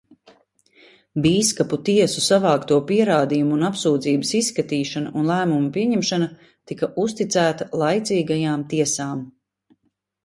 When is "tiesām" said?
8.75-9.25